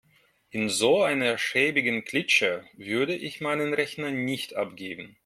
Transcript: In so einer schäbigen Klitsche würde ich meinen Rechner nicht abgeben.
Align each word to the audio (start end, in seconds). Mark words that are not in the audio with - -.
In 0.51 0.67
so 0.71 1.03
einer 1.03 1.37
schäbigen 1.37 2.03
Klitsche 2.05 2.67
würde 2.73 3.13
ich 3.15 3.39
meinen 3.39 3.75
Rechner 3.75 4.09
nicht 4.09 4.55
abgeben. 4.55 5.15